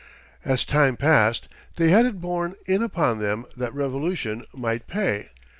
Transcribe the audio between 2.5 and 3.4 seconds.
in upon